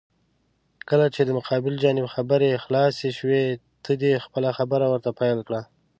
کله 0.89 1.05
چې 1.15 1.21
د 1.23 1.29
مقابل 1.39 1.73
جانب 1.83 2.05
خبرې 2.15 2.61
خلاسې 2.65 3.09
شوې، 3.19 3.43
ته 3.83 3.91
دې 4.01 4.13
خپله 4.25 4.49
خبره 4.57 4.85
ورته 4.89 5.09
پېل 5.19 5.39
کړه. 5.47 5.61